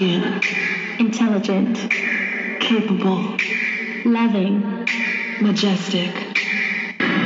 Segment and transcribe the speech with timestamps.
[0.00, 1.76] intelligent,
[2.60, 3.36] capable,
[4.04, 4.86] loving,
[5.40, 6.12] majestic,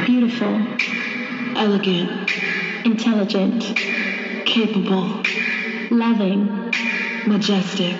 [0.06, 0.66] beautiful,
[1.56, 2.30] elegant,
[2.84, 3.62] intelligent,
[4.46, 5.22] capable,
[5.90, 6.70] loving,
[7.26, 7.98] majestic.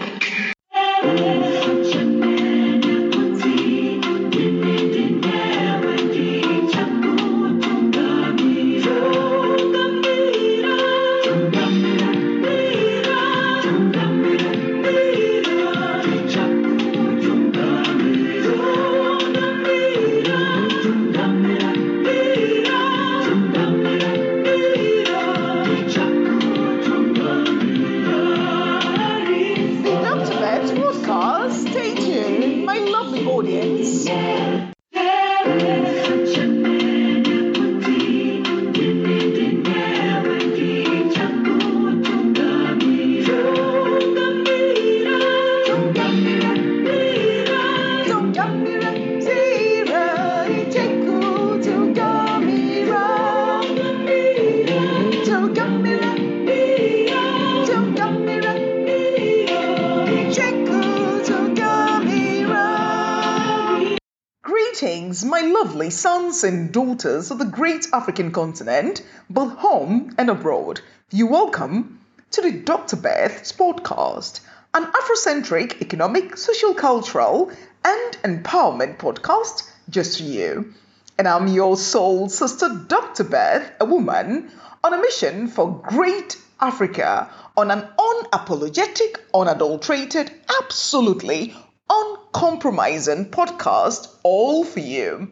[64.82, 70.80] Greetings, my lovely sons and daughters of the great African continent, both home and abroad.
[71.12, 72.00] You welcome
[72.32, 72.96] to the Dr.
[72.96, 74.40] Beth's podcast,
[74.74, 77.52] an Afrocentric economic, social, cultural,
[77.84, 80.74] and empowerment podcast just for you.
[81.16, 83.22] And I'm your soul sister, Dr.
[83.22, 84.50] Beth, a woman
[84.82, 91.54] on a mission for great Africa on an unapologetic, unadulterated, absolutely
[91.92, 95.30] uncompromising podcast, all for you.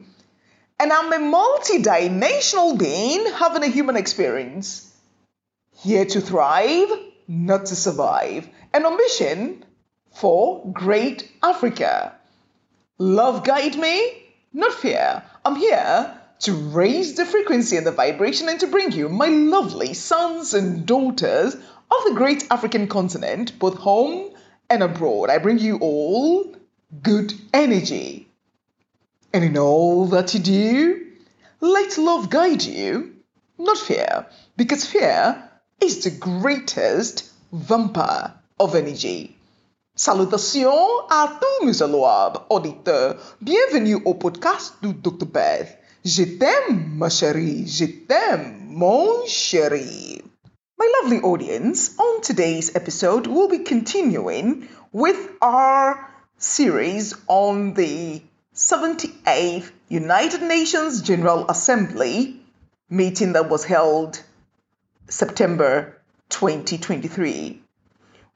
[0.79, 4.87] And I'm a multi-dimensional being having a human experience.
[5.83, 6.89] Here to thrive,
[7.29, 8.49] not to survive.
[8.73, 9.65] And on mission
[10.13, 12.15] for great Africa.
[12.99, 14.23] Love guide me,
[14.53, 15.23] not fear.
[15.45, 19.95] I'm here to raise the frequency and the vibration and to bring you my lovely
[19.95, 24.31] sons and daughters of the great African continent, both home
[24.71, 25.29] and abroad.
[25.29, 26.55] I bring you all
[27.03, 28.29] good energy.
[29.33, 31.07] And in all that you do,
[31.61, 33.17] let love guide you,
[33.59, 34.27] not fear,
[34.57, 35.51] because fear
[35.81, 39.37] is the greatest vampire of energy.
[39.97, 43.17] Salutations à tous mes louables auditeurs.
[43.43, 45.27] Bienvenue au podcast du Dr.
[45.27, 45.79] Beth.
[46.05, 47.67] Je t'aime, ma chérie.
[47.67, 50.23] Je t'aime, mon chéri.
[50.81, 58.23] My lovely audience, on today's episode, we'll be continuing with our series on the
[58.55, 62.41] 78th United Nations General Assembly
[62.89, 64.23] meeting that was held
[65.07, 67.63] September 2023.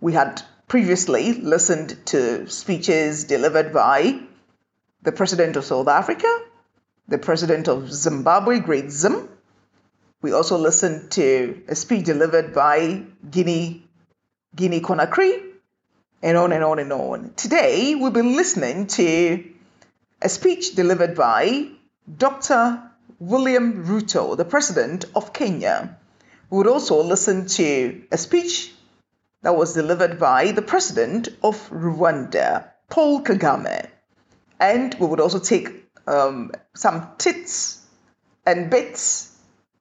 [0.02, 4.20] We had previously listened to speeches delivered by
[5.00, 6.42] the President of South Africa,
[7.08, 9.30] the President of Zimbabwe, Great Zim.
[10.24, 13.86] We also listened to a speech delivered by Guinea,
[14.56, 15.52] Guinea Conakry,
[16.22, 17.34] and on and on and on.
[17.36, 19.44] Today, we'll be listening to
[20.22, 21.66] a speech delivered by
[22.16, 22.82] Dr.
[23.18, 25.98] William Ruto, the President of Kenya.
[26.48, 28.72] We would also listen to a speech
[29.42, 33.90] that was delivered by the President of Rwanda, Paul Kagame.
[34.58, 35.68] And we would also take
[36.06, 37.82] um, some tits
[38.46, 39.33] and bits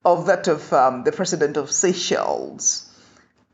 [0.05, 2.89] of that of um, the President of Seychelles.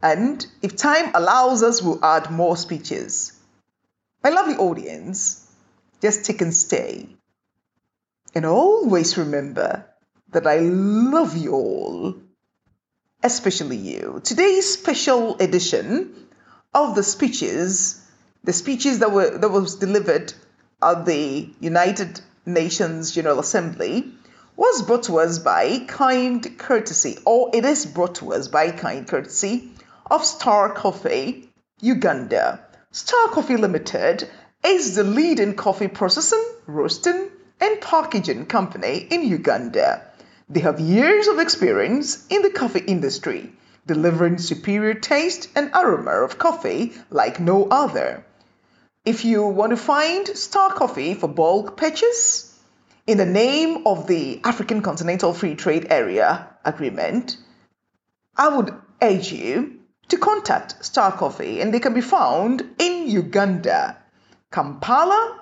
[0.02, 3.34] And if time allows us, we'll add more speeches.
[4.24, 5.46] My lovely audience,
[6.02, 7.10] just take and stay.
[8.34, 9.86] And always remember
[10.32, 12.16] that I love you all,
[13.24, 14.22] especially you.
[14.24, 16.28] Today's special edition
[16.74, 18.06] of the speeches,
[18.44, 20.34] the speeches that were that was delivered
[20.82, 24.14] at the United Nations General Assembly,
[24.60, 29.08] was brought to us by kind courtesy, or it is brought to us by kind
[29.08, 29.72] courtesy
[30.12, 31.50] of Star Coffee
[31.80, 32.60] Uganda.
[32.92, 34.30] Star Coffee Limited
[34.66, 37.30] is the leading coffee processing, roasting,
[37.62, 40.02] and packaging company in Uganda.
[40.50, 43.54] They have years of experience in the coffee industry,
[43.88, 48.26] delivering superior taste and aroma of coffee like no other.
[49.06, 52.49] If you want to find Star Coffee for bulk purchase,
[53.10, 57.38] in the name of the African Continental Free Trade Area Agreement,
[58.38, 58.72] I would
[59.02, 59.80] urge you
[60.10, 63.98] to contact Star Coffee, and they can be found in Uganda,
[64.52, 65.40] Kampala,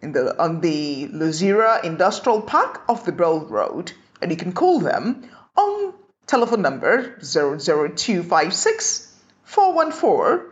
[0.00, 3.92] in the, on the Luzira Industrial Park off the Bell Road,
[4.22, 5.92] and you can call them on
[6.26, 9.14] telephone number 00256
[9.44, 10.50] 414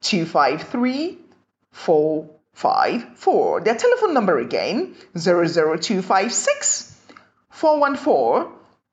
[0.00, 1.18] 253
[2.60, 3.62] 454.
[3.62, 6.94] Their telephone number again 00256
[7.48, 8.52] 414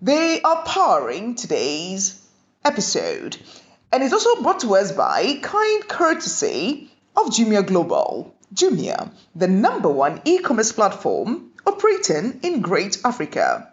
[0.00, 2.18] They are powering today's
[2.64, 3.36] episode,
[3.92, 8.34] and it's also brought to us by kind courtesy of Jumia Global.
[8.52, 13.72] Jumia, the number one e commerce platform operating in Great Africa.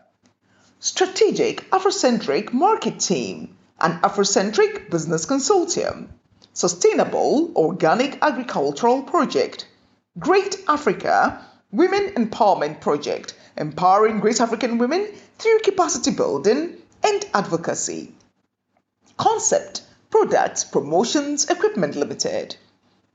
[0.80, 6.10] Strategic Afrocentric Market Team, an Afrocentric business consortium.
[6.54, 9.68] Sustainable Organic Agricultural Project.
[10.20, 15.08] Great Africa Women Empowerment Project, empowering great African women
[15.40, 18.14] through capacity building and advocacy.
[19.18, 19.82] Concept
[20.12, 22.56] Products Promotions Equipment Limited.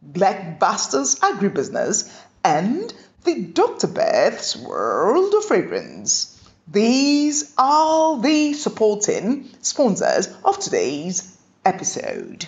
[0.03, 2.13] Black Bastards Agribusiness,
[2.43, 3.87] and the Dr.
[3.87, 6.41] Beth's World of Fragrance.
[6.67, 12.47] These are the supporting sponsors of today's episode.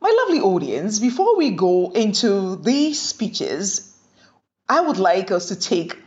[0.00, 3.94] My lovely audience, before we go into these speeches,
[4.66, 5.98] I would like us to take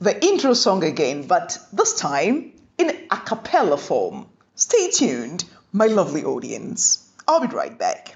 [0.00, 4.26] the intro song again, but this time in a cappella form.
[4.54, 7.06] Stay tuned, my lovely audience.
[7.28, 8.15] I'll be right back.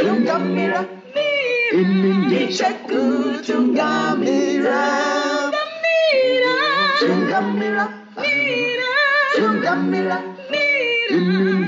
[0.00, 0.80] Tungamira
[2.30, 3.00] Nichaku
[3.46, 4.80] Tungamira
[7.00, 7.84] Tungamira
[9.36, 10.16] Tungamira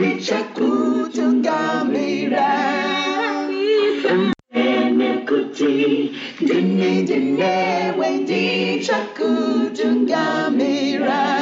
[0.00, 0.68] Nichaku
[1.14, 2.48] Tungamira
[4.54, 9.28] Enekuti Dine Dine Wendi Chaku
[9.76, 11.41] Tungamira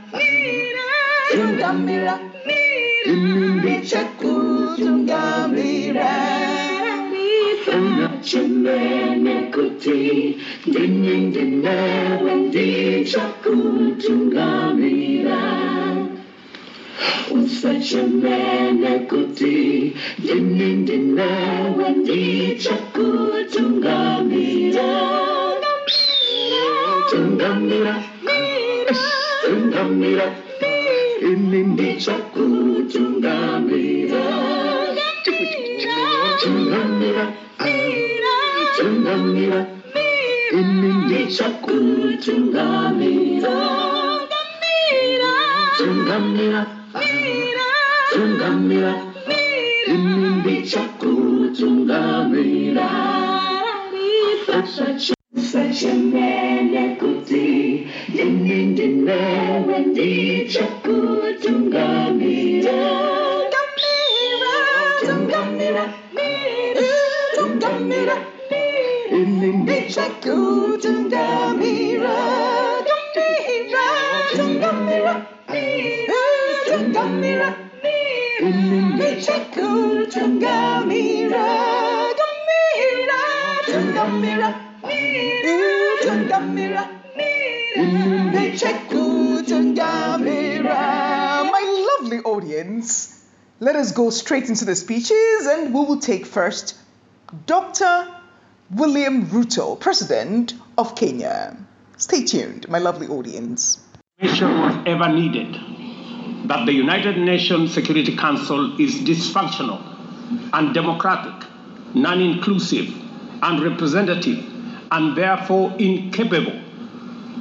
[1.31, 2.13] Tungamira
[3.05, 4.33] Tungamira Nichaku
[4.77, 6.11] Tungamira
[8.21, 10.37] Chimene kuti
[10.73, 11.77] Dinin dine
[12.23, 13.55] Wendi chaku
[14.03, 15.39] tungamira
[17.31, 21.29] Usa chimene kuti Dinin dine
[21.77, 23.07] Wendi chaku
[23.51, 24.89] tungamira
[27.09, 27.95] Tungamira
[29.43, 30.25] Tungamira
[31.21, 32.45] Inindi chaku
[32.91, 34.23] tungamira
[36.41, 37.25] Tungamira
[38.77, 39.59] Tungamira
[40.59, 41.77] Inindi chaku
[42.23, 43.53] tungamira
[45.77, 46.61] Tungamira
[48.11, 48.93] Tungamira
[49.93, 51.13] Inindi chaku
[51.57, 52.89] tungamira
[55.51, 59.19] Such a man kuti Dinin dine
[59.67, 60.80] Wendi chaku
[93.81, 96.75] us go straight into the speeches and we will take first
[97.47, 98.07] Dr.
[98.69, 101.57] William Ruto, President of Kenya.
[101.97, 103.79] Stay tuned, my lovely audience.
[104.21, 105.55] Nation was ever needed
[106.47, 109.81] that the United Nations Security Council is dysfunctional,
[110.53, 111.47] undemocratic,
[111.95, 112.87] non inclusive,
[113.41, 114.45] unrepresentative,
[114.91, 116.59] and therefore incapable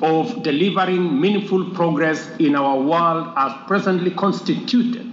[0.03, 5.10] of delivering meaningful progress in our world as presently constituted,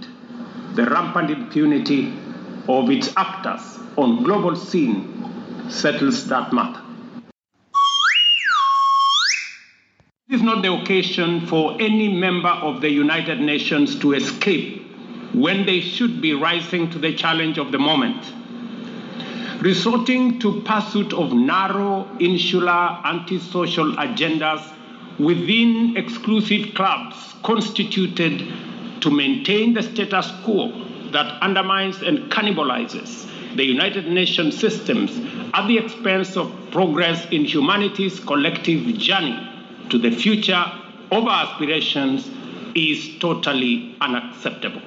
[0.78, 2.14] the rampant impunity
[2.68, 5.28] of its actors on global scene
[5.68, 6.80] settles that matter.
[10.28, 14.86] This is not the occasion for any member of the United Nations to escape
[15.34, 18.32] when they should be rising to the challenge of the moment.
[19.60, 24.62] Resorting to pursuit of narrow, insular, antisocial agendas
[25.18, 28.46] within exclusive clubs constituted
[29.00, 30.70] to maintain the status quo
[31.12, 33.26] that undermines and cannibalizes
[33.56, 35.10] the United Nations systems
[35.54, 39.38] at the expense of progress in humanity's collective journey
[39.90, 40.64] to the future
[41.10, 42.30] our aspirations
[42.74, 44.82] is totally unacceptable.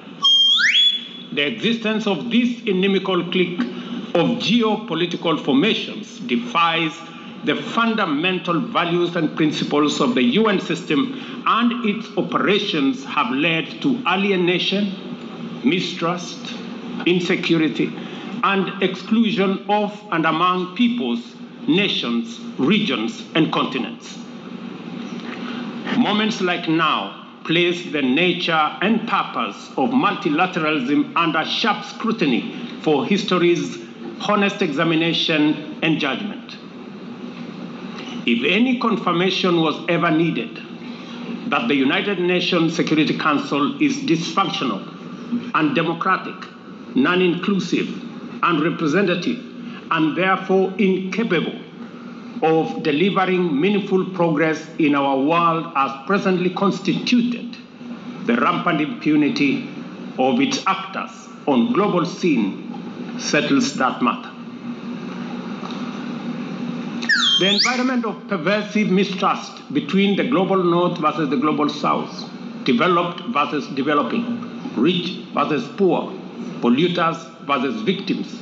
[1.32, 3.60] The existence of this inimical clique
[4.14, 6.92] of geopolitical formations defies
[7.44, 14.00] the fundamental values and principles of the UN system, and its operations have led to
[14.06, 14.94] alienation,
[15.64, 16.54] mistrust,
[17.06, 17.92] insecurity,
[18.44, 21.34] and exclusion of and among peoples,
[21.66, 24.18] nations, regions, and continents.
[25.96, 33.78] Moments like now place the nature and purpose of multilateralism under sharp scrutiny for history's
[34.28, 36.56] honest examination and judgment.
[38.24, 40.60] If any confirmation was ever needed
[41.46, 44.80] that the United Nations Security Council is dysfunctional,
[45.54, 46.36] undemocratic,
[46.94, 47.88] non inclusive,
[48.42, 49.38] unrepresentative,
[49.90, 51.58] and therefore incapable
[52.42, 57.56] of delivering meaningful progress in our world as presently constituted,
[58.26, 59.68] the rampant impunity
[60.18, 64.31] of its actors on global scene settles that matter.
[67.42, 72.30] The environment of pervasive mistrust between the global north versus the global south,
[72.62, 74.24] developed versus developing,
[74.76, 76.12] rich versus poor,
[76.60, 78.32] polluters versus victims,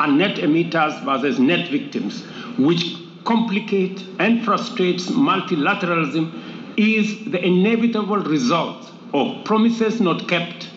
[0.00, 2.24] and net emitters versus net victims,
[2.58, 10.68] which complicate and frustrates multilateralism, is the inevitable result of promises not kept,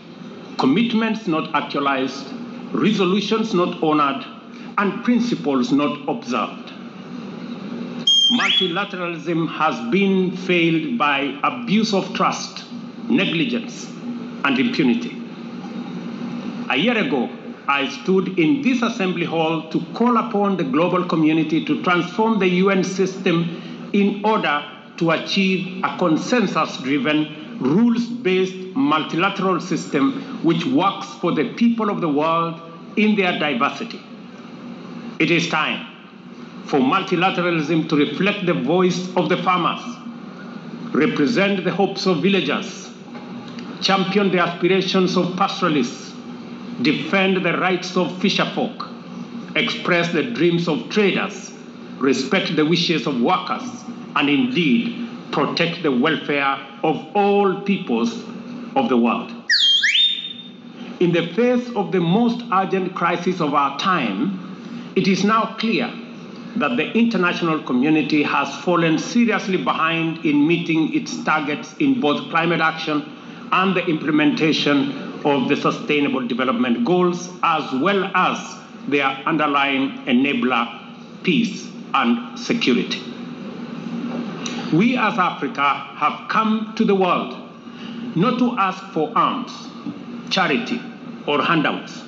[0.60, 2.28] commitments not actualized,
[2.74, 4.24] resolutions not honored,
[4.78, 6.71] and principles not observed
[8.32, 12.64] multilateralism has been failed by abuse of trust,
[13.10, 13.92] negligence,
[14.46, 15.22] and impunity.
[16.70, 17.30] A year ago,
[17.68, 22.48] I stood in this assembly hall to call upon the global community to transform the
[22.48, 24.64] UN system in order
[24.96, 32.00] to achieve a consensus driven, rules based multilateral system which works for the people of
[32.00, 32.62] the world
[32.96, 34.00] in their diversity.
[35.20, 35.91] It is time
[36.66, 39.82] for multilateralism to reflect the voice of the farmers,
[40.94, 42.92] represent the hopes of villagers,
[43.82, 46.14] champion the aspirations of pastoralists,
[46.82, 48.88] defend the rights of fisherfolk,
[49.56, 51.52] express the dreams of traders,
[51.98, 53.64] respect the wishes of workers,
[54.16, 58.24] and indeed protect the welfare of all peoples
[58.76, 59.32] of the world.
[61.00, 65.92] In the face of the most urgent crisis of our time, it is now clear
[66.58, 72.60] that the international community has fallen seriously behind in meeting its targets in both climate
[72.60, 73.04] action
[73.52, 74.92] and the implementation
[75.26, 83.02] of the Sustainable Development Goals, as well as their underlying enabler, peace and security.
[84.74, 87.38] We as Africa have come to the world
[88.16, 89.52] not to ask for arms,
[90.30, 90.82] charity,
[91.28, 92.02] or handouts,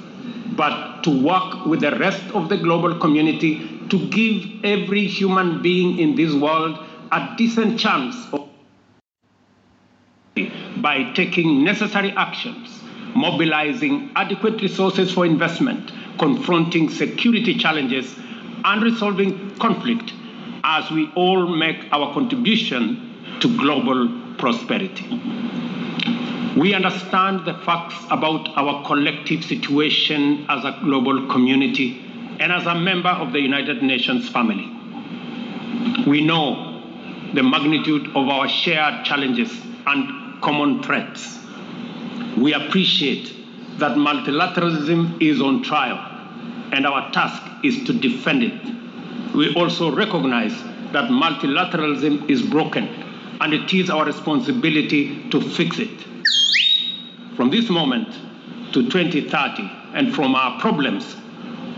[0.56, 6.00] but to work with the rest of the global community to give every human being
[6.00, 6.78] in this world
[7.12, 8.16] a decent chance
[10.78, 12.82] by taking necessary actions,
[13.16, 18.16] mobilizing adequate resources for investment, confronting security challenges,
[18.66, 20.14] and resolving conflict
[20.64, 25.08] as we all make our contribution to global prosperity.
[26.58, 32.76] We understand the facts about our collective situation as a global community and as a
[32.76, 34.70] member of the United Nations family.
[36.08, 36.82] We know
[37.34, 39.52] the magnitude of our shared challenges
[39.86, 41.40] and common threats.
[42.38, 43.34] We appreciate
[43.80, 45.98] that multilateralism is on trial,
[46.72, 48.74] and our task is to defend it.
[49.34, 50.54] we also recognize
[50.92, 52.88] that multilateralism is broken
[53.42, 56.06] and it is our responsibility to fix it.
[57.36, 58.08] From this moment
[58.74, 61.16] to 2030, and from our problems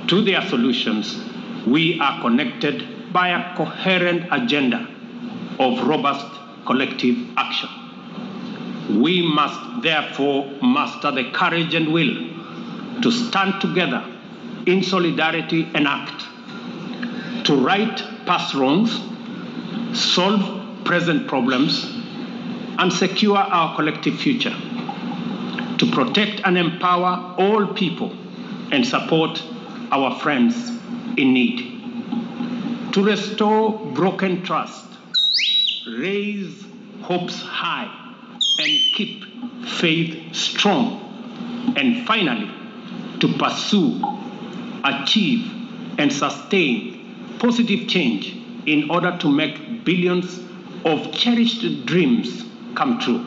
[0.08, 1.20] to their solutions,
[1.66, 4.88] we are connected by a coherent agenda
[5.60, 6.26] of robust
[6.66, 7.70] collective action.
[9.02, 14.04] We must therefore muster the courage and will to stand together
[14.66, 16.24] in solidarity and act,
[17.46, 19.00] to right past wrongs,
[19.98, 21.86] solve present problems,
[22.78, 24.56] and secure our collective future,
[25.78, 28.16] to protect and empower all people
[28.72, 29.42] and support
[29.92, 30.56] our friends
[31.18, 34.86] in need, to restore broken trust,
[35.88, 36.66] raise
[37.02, 37.90] hopes high,
[38.60, 39.24] and keep
[39.80, 42.50] faith strong, and finally,
[43.20, 44.02] to pursue,
[44.84, 45.52] achieve,
[45.98, 50.40] and sustain positive change in order to make billions
[50.84, 52.44] of cherished dreams
[52.76, 53.26] come true.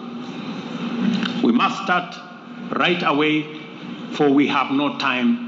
[1.43, 2.15] We must start
[2.77, 3.61] right away,
[4.13, 5.48] for we have no time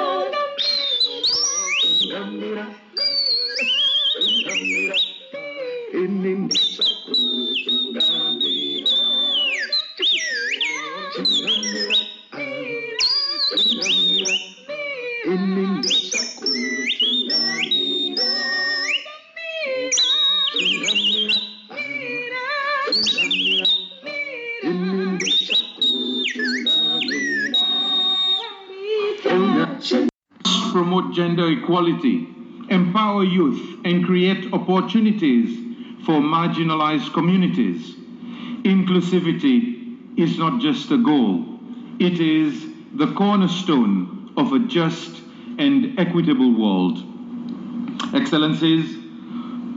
[30.71, 32.27] promote gender equality,
[32.69, 35.60] empower youth, and create opportunities
[36.11, 37.95] for marginalized communities.
[38.65, 41.57] Inclusivity is not just a goal,
[41.99, 45.21] it is the cornerstone of a just
[45.57, 46.97] and equitable world.
[48.13, 48.93] Excellencies,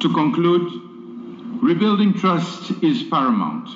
[0.00, 0.72] to conclude,
[1.62, 3.68] rebuilding trust is paramount.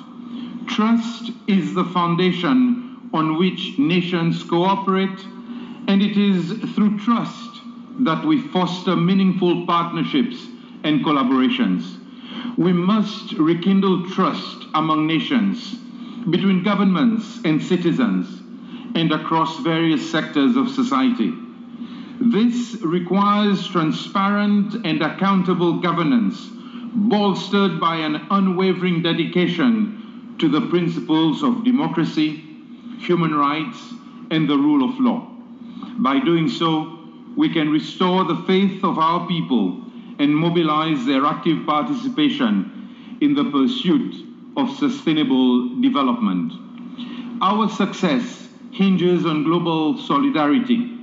[0.67, 5.19] Trust is the foundation on which nations cooperate,
[5.87, 7.61] and it is through trust
[8.01, 10.45] that we foster meaningful partnerships
[10.83, 11.98] and collaborations.
[12.59, 15.75] We must rekindle trust among nations,
[16.29, 18.27] between governments and citizens,
[18.95, 21.33] and across various sectors of society.
[22.19, 26.49] This requires transparent and accountable governance,
[26.93, 32.43] bolstered by an unwavering dedication to the principles of democracy,
[32.99, 33.79] human rights,
[34.31, 35.31] and the rule of law.
[35.99, 36.99] By doing so,
[37.37, 39.88] we can restore the faith of our people
[40.19, 44.27] and mobilize their active participation in the pursuit
[44.57, 46.53] of sustainable development.
[47.41, 50.95] Our success hinges on global solidarity.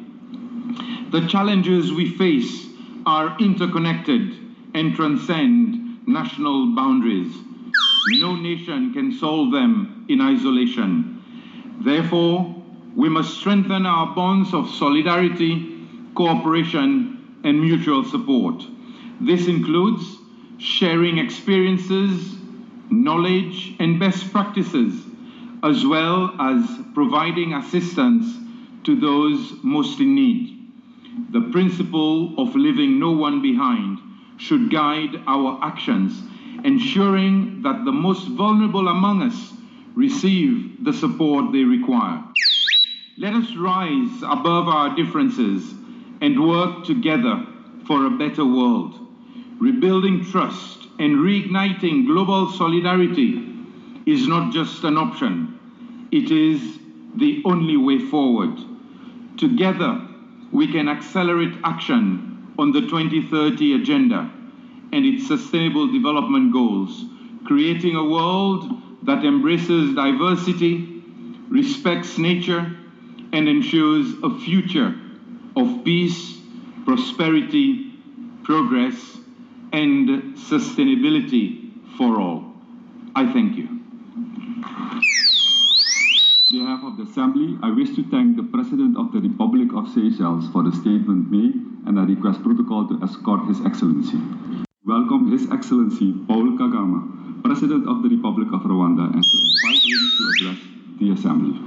[1.10, 2.66] The challenges we face
[3.06, 4.36] are interconnected
[4.74, 7.34] and transcend national boundaries.
[8.20, 11.22] No nation can solve them in isolation.
[11.80, 12.54] Therefore,
[12.94, 18.64] we must strengthen our bonds of solidarity, cooperation, and mutual support.
[19.20, 20.04] This includes
[20.58, 22.36] sharing experiences,
[22.90, 24.94] knowledge, and best practices,
[25.62, 28.26] as well as providing assistance
[28.84, 30.52] to those most in need.
[31.30, 33.98] The principle of leaving no one behind
[34.36, 36.22] should guide our actions,
[36.64, 39.52] ensuring that the most vulnerable among us
[39.94, 42.22] receive the support they require.
[43.16, 45.72] Let us rise above our differences
[46.20, 47.46] and work together
[47.86, 49.05] for a better world.
[49.58, 53.42] Rebuilding trust and reigniting global solidarity
[54.04, 55.58] is not just an option,
[56.12, 56.78] it is
[57.14, 58.58] the only way forward.
[59.38, 60.06] Together,
[60.52, 64.30] we can accelerate action on the 2030 Agenda
[64.92, 67.04] and its Sustainable Development Goals,
[67.44, 68.70] creating a world
[69.04, 71.02] that embraces diversity,
[71.48, 72.76] respects nature,
[73.32, 74.94] and ensures a future
[75.56, 76.38] of peace,
[76.84, 77.92] prosperity,
[78.44, 79.16] progress,
[79.72, 82.52] and sustainability for all.
[83.14, 83.68] I thank you.
[86.46, 89.88] On behalf of the Assembly, I wish to thank the President of the Republic of
[89.92, 91.54] Seychelles for the statement made
[91.86, 94.18] and I request protocol to escort His Excellency.
[94.84, 99.98] Welcome His Excellency Paul Kagame, President of the Republic of Rwanda and to invite him
[100.18, 100.58] to address
[101.00, 101.58] the Assembly.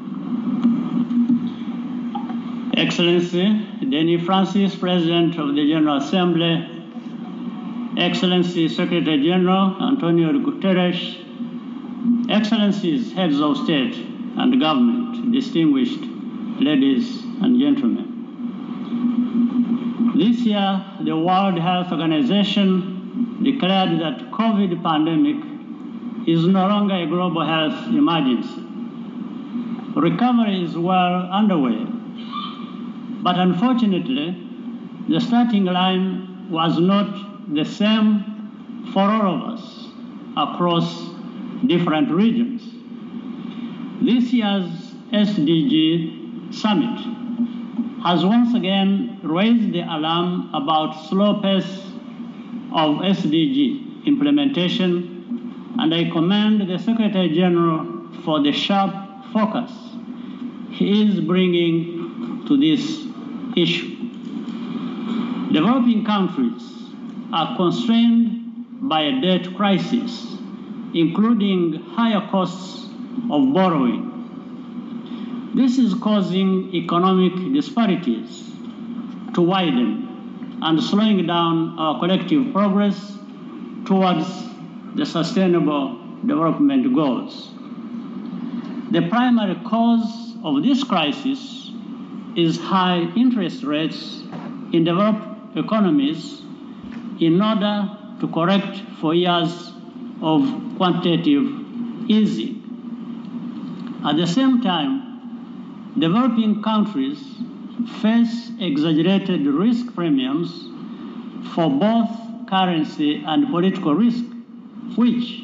[2.77, 6.78] Excellency Denis Francis, President of the General Assembly,
[7.99, 11.17] Excellency Secretary General Antonio Guterres,
[12.29, 13.93] Excellencies, Heads of State
[14.37, 15.99] and Government, distinguished
[16.61, 18.05] ladies and gentlemen.
[20.15, 25.35] This year, the World Health Organization declared that COVID pandemic
[26.25, 28.63] is no longer a global health emergency.
[29.93, 31.85] Recovery is well underway,
[33.23, 34.37] but unfortunately,
[35.09, 39.87] the starting line was not the same for all of us
[40.37, 41.09] across
[41.65, 42.61] different regions.
[44.01, 44.69] This year's
[45.11, 46.99] SDG summit
[48.03, 51.85] has once again raised the alarm about slow pace
[52.71, 58.93] of SDG implementation, and I commend the Secretary General for the sharp
[59.33, 59.71] focus
[60.71, 63.05] he is bringing to this
[63.55, 63.95] issue.
[65.51, 66.78] Developing countries
[67.31, 70.37] are constrained by a debt crisis,
[70.93, 72.87] including higher costs
[73.29, 74.05] of borrowing.
[75.53, 78.51] This is causing economic disparities
[79.33, 83.17] to widen and slowing down our collective progress
[83.85, 84.27] towards
[84.95, 87.53] the sustainable development goals.
[88.91, 91.71] The primary cause of this crisis
[92.35, 94.23] is high interest rates
[94.73, 96.41] in developed economies
[97.19, 99.71] in order to correct for years
[100.21, 100.41] of
[100.77, 101.45] quantitative
[102.09, 102.55] easing.
[104.05, 107.19] At the same time, developing countries
[108.01, 110.69] face exaggerated risk premiums
[111.53, 112.09] for both
[112.49, 114.23] currency and political risk,
[114.95, 115.43] which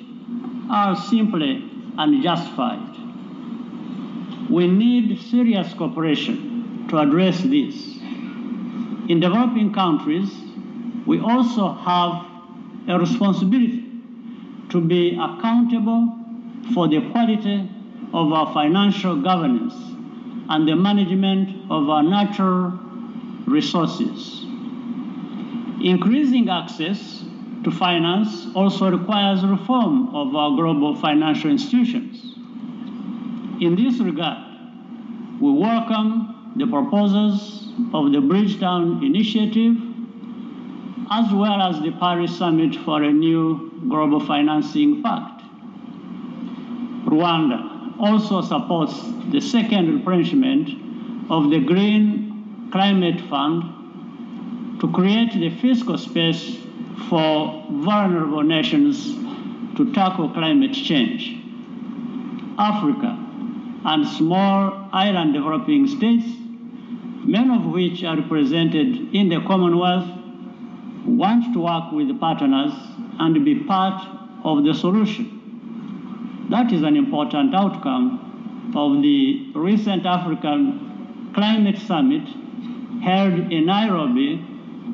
[0.69, 2.95] are simply unjustified.
[4.49, 7.75] We need serious cooperation to address this.
[9.07, 10.31] In developing countries,
[11.05, 12.25] we also have
[12.87, 13.83] a responsibility
[14.69, 16.13] to be accountable
[16.73, 17.69] for the quality
[18.13, 19.73] of our financial governance
[20.49, 22.79] and the management of our natural
[23.45, 24.43] resources.
[25.83, 27.23] Increasing access
[27.63, 32.35] to finance also requires reform of our global financial institutions.
[33.61, 34.37] In this regard,
[35.39, 39.77] we welcome the proposals of the Bridgetown Initiative
[41.11, 45.41] as well as the Paris Summit for a new global financing pact.
[47.05, 48.99] Rwanda also supports
[49.31, 50.69] the second replenishment
[51.29, 56.57] of the Green Climate Fund to create the fiscal space
[57.09, 59.15] for vulnerable nations
[59.77, 61.37] to tackle climate change.
[62.57, 63.21] Africa
[63.85, 66.25] and small island developing states,
[67.23, 70.14] many of which are represented in the Commonwealth,
[71.05, 72.73] want to work with partners
[73.19, 74.01] and be part
[74.43, 76.47] of the solution.
[76.49, 82.27] That is an important outcome of the recent African Climate Summit
[83.03, 84.43] held in Nairobi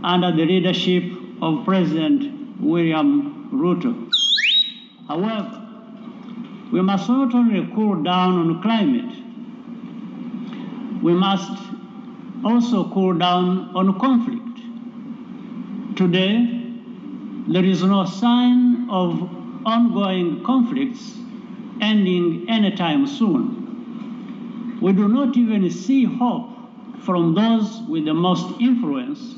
[0.03, 1.03] under the leadership
[1.41, 4.09] of President William Ruto.
[5.07, 5.61] However,
[6.71, 9.13] we must not only cool down on climate,
[11.03, 11.51] we must
[12.45, 14.50] also cool down on conflict.
[15.95, 16.71] Today,
[17.47, 19.29] there is no sign of
[19.65, 21.17] ongoing conflicts
[21.81, 24.79] ending anytime soon.
[24.81, 26.49] We do not even see hope
[27.01, 29.35] from those with the most influence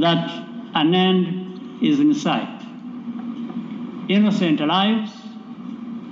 [0.00, 0.28] that
[0.74, 2.62] an end is in sight.
[4.08, 5.12] Innocent lives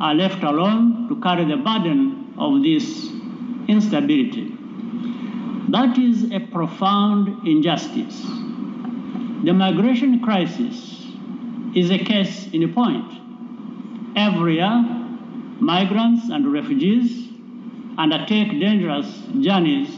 [0.01, 3.11] are left alone to carry the burden of this
[3.67, 4.55] instability.
[5.71, 8.25] That is a profound injustice.
[9.45, 11.07] The migration crisis
[11.73, 13.13] is a case in point.
[14.17, 14.83] Every year,
[15.61, 17.29] migrants and refugees
[17.97, 19.07] undertake dangerous
[19.41, 19.89] journeys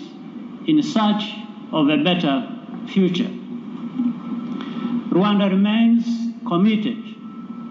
[0.67, 1.33] in search
[1.73, 2.49] of a better
[2.93, 3.31] future.
[5.09, 6.05] Rwanda remains
[6.47, 6.99] committed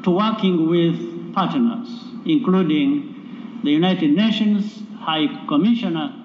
[0.03, 1.87] to working with partners,
[2.25, 6.15] including the United Nations High Commissioner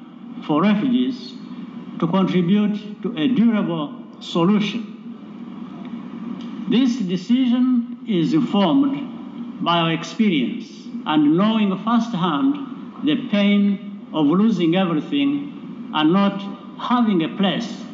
[0.46, 1.34] for Refugees,
[2.00, 4.93] to contribute to a durable solution.
[6.68, 10.66] This decision is informed by our experience
[11.06, 16.40] and knowing firsthand the pain of losing everything and not
[16.80, 17.84] having a place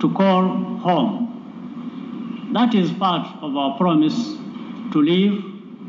[0.00, 0.46] to call
[0.78, 2.50] home.
[2.52, 4.34] That is part of our promise
[4.92, 5.44] to leave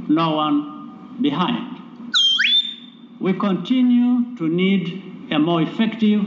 [0.09, 1.77] no one behind.
[3.19, 6.21] We continue to need a more effective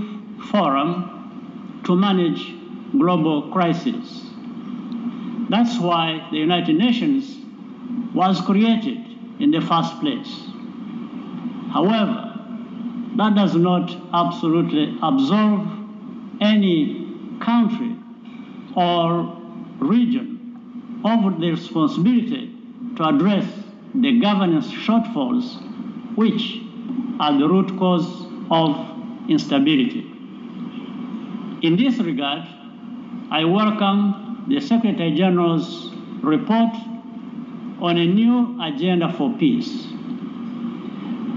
[0.51, 2.55] forum to manage
[2.93, 4.36] global crises.
[5.49, 7.37] That's why the United Nations
[8.15, 8.99] was created
[9.39, 10.47] in the first place.
[11.73, 12.33] However,
[13.17, 15.69] that does not absolutely absolve
[16.41, 17.97] any country
[18.77, 19.41] or
[19.79, 22.53] region of the responsibility
[22.97, 23.47] to address
[23.95, 25.63] the governance shortfalls
[26.17, 26.61] which
[27.21, 30.01] are the root cause of instability.
[31.63, 32.43] In this regard,
[33.31, 35.91] I welcome the Secretary General's
[36.23, 36.75] report
[37.81, 39.87] on a new agenda for peace.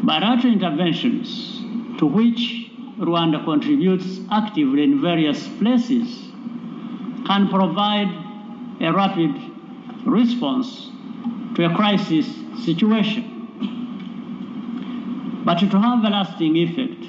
[0.04, 1.60] Bilateral interventions
[2.00, 2.70] to which
[3.00, 6.30] Rwanda contributes actively in various places
[7.26, 8.08] can provide
[8.82, 9.32] a rapid
[10.06, 10.90] response
[11.56, 12.28] to a crisis
[12.64, 13.26] situation.
[15.46, 17.02] But to have a lasting effect,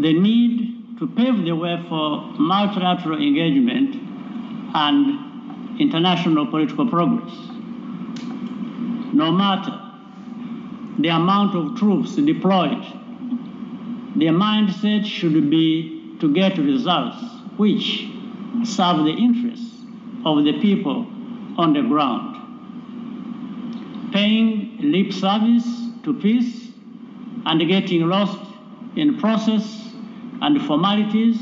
[0.00, 4.05] the need to pave the way for multilateral engagement
[4.76, 7.32] and international political progress.
[9.14, 9.72] No matter
[10.98, 12.82] the amount of troops deployed,
[14.16, 17.16] their mindset should be to get results
[17.56, 18.06] which
[18.64, 19.80] serve the interests
[20.26, 21.06] of the people
[21.56, 22.34] on the ground.
[24.12, 25.66] Paying lip service
[26.04, 26.70] to peace
[27.46, 28.38] and getting lost
[28.94, 29.94] in process
[30.42, 31.38] and formalities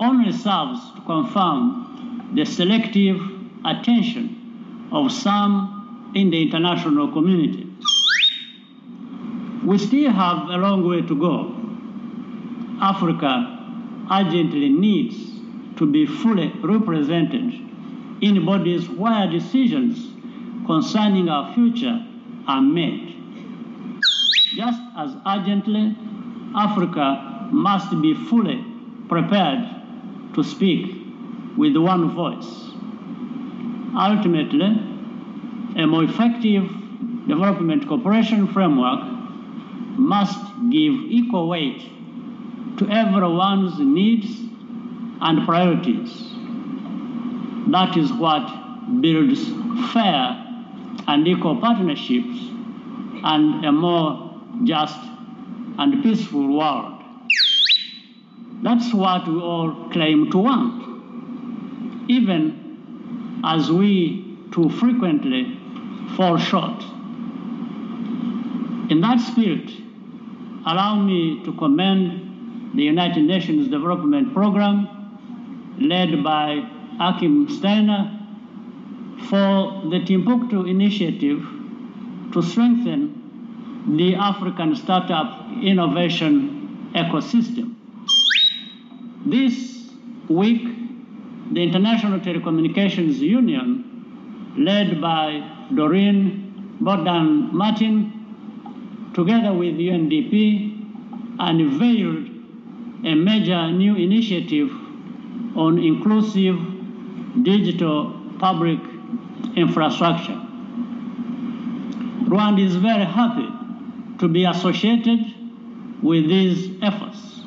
[0.00, 1.83] only serves to confirm
[2.34, 3.20] the selective
[3.64, 7.68] attention of some in the international community.
[9.64, 11.54] We still have a long way to go.
[12.80, 13.50] Africa
[14.10, 15.16] urgently needs
[15.78, 17.54] to be fully represented
[18.20, 20.10] in bodies where decisions
[20.66, 22.04] concerning our future
[22.46, 23.14] are made.
[24.56, 25.96] Just as urgently,
[26.56, 28.64] Africa must be fully
[29.08, 29.66] prepared
[30.34, 31.03] to speak
[31.56, 32.70] with one voice.
[33.96, 34.66] Ultimately,
[35.76, 36.68] a more effective
[37.28, 39.00] development cooperation framework
[39.96, 40.40] must
[40.70, 41.80] give equal weight
[42.78, 44.26] to everyone's needs
[45.20, 46.32] and priorities.
[47.70, 49.48] That is what builds
[49.92, 50.40] fair
[51.06, 52.38] and equal partnerships
[53.24, 54.98] and a more just
[55.78, 57.00] and peaceful world.
[58.62, 60.83] That's what we all claim to want,
[62.08, 65.58] even as we too frequently
[66.16, 66.82] fall short.
[68.90, 69.70] In that spirit,
[70.66, 74.88] allow me to commend the United Nations Development Program
[75.80, 76.68] led by
[77.00, 78.20] Achim Steiner
[79.28, 81.42] for the Timbuktu initiative
[82.32, 87.74] to strengthen the African startup innovation ecosystem.
[89.26, 89.90] This
[90.28, 90.73] week,
[91.54, 100.72] the International Telecommunications Union, led by Doreen Bogdan-Martin, together with UNDP,
[101.38, 102.28] unveiled
[103.06, 104.70] a major new initiative
[105.56, 106.56] on inclusive
[107.42, 108.78] digital public
[109.56, 110.40] infrastructure.
[112.26, 113.48] Rwanda is very happy
[114.18, 115.20] to be associated
[116.02, 117.42] with these efforts,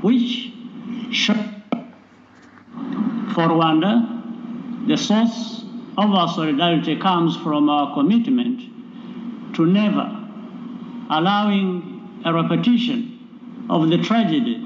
[0.00, 0.52] which
[1.12, 1.34] show
[3.34, 5.64] for Rwanda, uh, the source
[5.96, 8.62] of our solidarity comes from our commitment
[9.54, 10.16] to never
[11.10, 14.64] allowing a repetition of the tragedy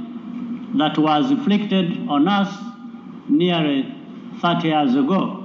[0.74, 2.52] that was inflicted on us
[3.28, 3.94] nearly
[4.40, 5.40] 30 years ago.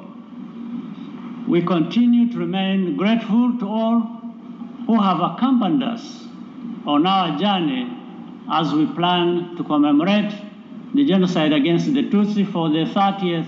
[1.47, 3.99] We continue to remain grateful to all
[4.85, 6.27] who have accompanied us
[6.85, 7.95] on our journey
[8.51, 10.33] as we plan to commemorate
[10.93, 13.47] the genocide against the Tutsi for the 30th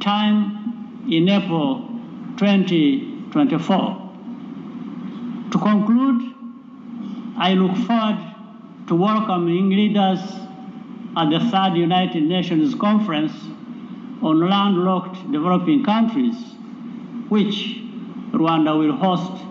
[0.00, 1.88] time in April
[2.36, 4.00] 2024.
[5.52, 6.34] To conclude,
[7.38, 8.18] I look forward
[8.88, 10.20] to welcoming leaders
[11.16, 13.32] at the third United Nations Conference
[14.22, 16.34] on landlocked developing countries,
[17.28, 17.78] which
[18.32, 19.42] Rwanda will host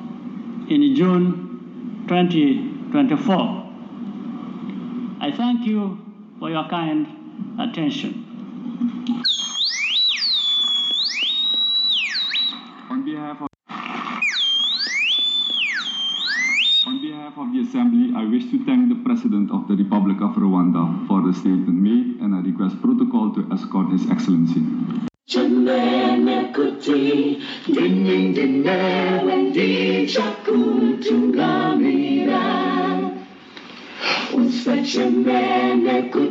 [0.69, 3.63] in June 2024.
[5.21, 6.03] I thank you
[6.43, 7.07] for your kind
[7.57, 8.11] attention.
[12.91, 13.47] On behalf of
[16.85, 20.35] On behalf of the Assembly, I wish to thank the President of the Republic of
[20.35, 24.59] Rwanda for the statement made and I request protocol to escort His Excellency.
[25.47, 27.39] mene kuti
[27.71, 31.93] Dini dinewe ndicha kutungamira
[36.13, 36.22] kuti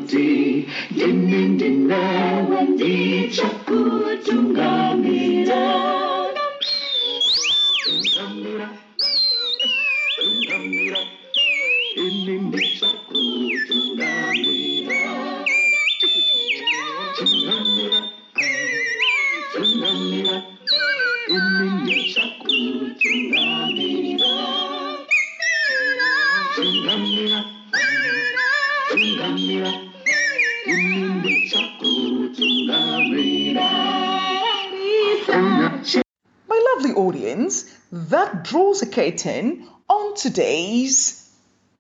[38.23, 41.29] that draws a curtain on today's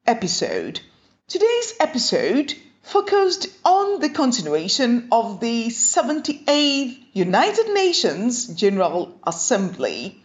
[0.04, 0.80] episode.
[1.28, 2.52] Today's episode
[2.82, 10.20] focused on the continuation of the 78th United Nations General Assembly,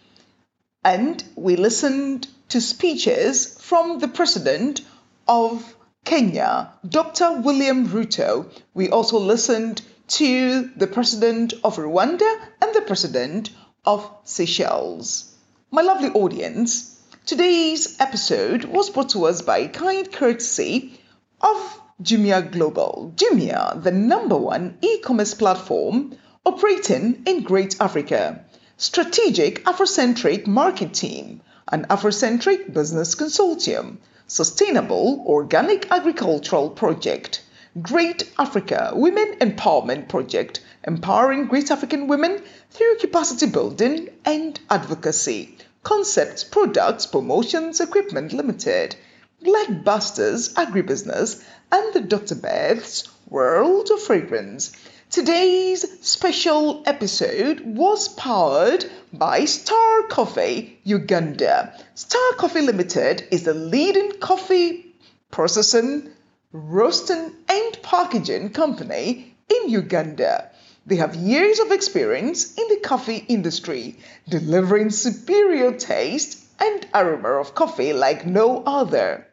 [0.83, 4.81] and we listened to speeches from the President
[5.27, 7.41] of Kenya, Dr.
[7.41, 8.51] William Ruto.
[8.73, 13.51] We also listened to the President of Rwanda and the President
[13.85, 15.36] of Seychelles.
[15.69, 20.97] My lovely audience, today's episode was brought to us by kind courtesy
[21.41, 23.11] of Jumia Global.
[23.17, 28.45] Jumia, the number one e commerce platform operating in Great Africa.
[28.77, 37.43] Strategic Afrocentric Market Team, an Afrocentric Business Consortium, Sustainable Organic Agricultural Project,
[37.81, 45.57] Great Africa Women Empowerment Project, empowering Great African women through capacity building and advocacy.
[45.83, 48.95] Concepts, Products, Promotions, Equipment Limited,
[49.43, 52.35] Blackbusters Agribusiness, and the Dr.
[52.35, 54.71] Beth's World of Fragrance.
[55.11, 61.77] Today's special episode was powered by Star Coffee Uganda.
[61.95, 64.95] Star Coffee Limited is the leading coffee
[65.29, 66.09] processing,
[66.57, 70.49] roasting, and packaging company in Uganda.
[70.85, 77.53] They have years of experience in the coffee industry, delivering superior taste and aroma of
[77.53, 79.27] coffee like no other.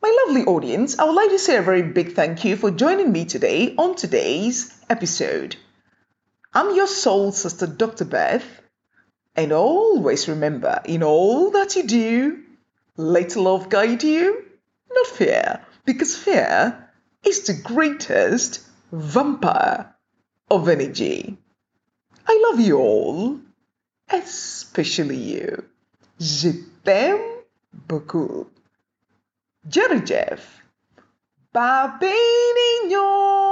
[0.02, 3.10] My lovely audience, I would like to say a very big thank you for joining
[3.10, 5.56] me today on today's episode.
[6.52, 8.04] I'm your soul sister, Dr.
[8.04, 8.44] Beth,
[9.34, 12.42] and always remember in all that you do,
[12.98, 14.44] let love guide you,
[14.92, 16.83] not fear, because fear
[17.26, 18.60] is the greatest
[18.92, 19.94] vampire
[20.50, 21.36] of energy.
[22.26, 23.40] I love you all,
[24.10, 25.64] especially you.
[26.20, 26.52] Je
[26.84, 27.20] t'aime
[27.88, 28.48] beaucoup.
[29.68, 30.62] Jerry Jeff.
[31.52, 32.14] Baby
[32.84, 33.44] Nignon.